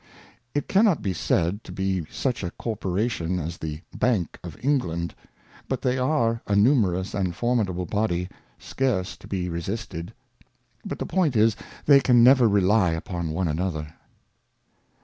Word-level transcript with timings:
It 0.55 0.67
cannot 0.67 1.03
be 1.03 1.13
said 1.13 1.63
to 1.63 1.71
be 1.71 2.07
such 2.09 2.43
a 2.43 2.49
Corporation 2.49 3.37
as 3.37 3.59
the 3.59 3.81
Bank 3.95 4.39
of 4.43 4.57
England, 4.65 5.13
but 5.67 5.83
they 5.83 5.99
are 5.99 6.41
a 6.47 6.55
numerous 6.55 7.13
and 7.13 7.35
formidable 7.35 7.85
Body, 7.85 8.27
scarce 8.57 9.15
to 9.17 9.27
be 9.27 9.47
resisted; 9.47 10.11
but 10.83 10.97
the 10.97 11.05
Point 11.05 11.35
is, 11.35 11.55
they 11.85 11.99
can 11.99 12.23
never 12.23 12.47
rely 12.49 12.93
upon 12.93 13.29
one 13.29 13.47
another. 13.47 13.93